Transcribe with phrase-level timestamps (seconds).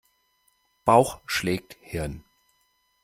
[0.83, 2.23] Bauch schlägt Hirn.